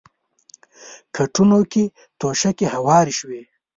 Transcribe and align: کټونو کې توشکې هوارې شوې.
کټونو 1.15 1.59
کې 1.71 1.83
توشکې 2.19 2.67
هوارې 2.75 3.13
شوې. 3.19 3.41